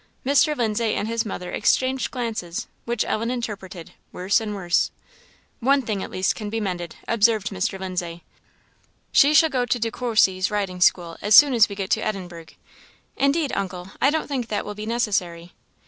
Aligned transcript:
Mr. 0.25 0.57
Lindsay 0.57 0.95
and 0.95 1.07
his 1.07 1.27
mother 1.27 1.51
exchanged 1.51 2.09
glances, 2.09 2.65
which 2.85 3.05
Ellen 3.05 3.29
interpreted, 3.29 3.91
"Worse 4.11 4.41
and 4.41 4.55
worse." 4.55 4.89
"One 5.59 5.83
thing 5.83 6.01
at 6.01 6.09
least 6.09 6.35
can 6.35 6.49
be 6.49 6.59
mended," 6.59 6.95
observed 7.07 7.51
Mr. 7.51 7.79
Lindsay. 7.79 8.23
"She 9.11 9.35
shall 9.35 9.51
go 9.51 9.63
to 9.67 9.77
De 9.77 9.91
Courcy's 9.91 10.49
riding 10.49 10.81
school 10.81 11.17
as 11.21 11.35
soon 11.35 11.53
as 11.53 11.69
we 11.69 11.75
get 11.75 11.91
to 11.91 12.01
Edinburgh." 12.03 12.47
"Indeed, 13.15 13.53
uncle, 13.53 13.91
I 14.01 14.09
don't 14.09 14.27
think 14.27 14.47
that 14.47 14.65
will 14.65 14.73
be 14.73 14.87
necessary." 14.87 15.53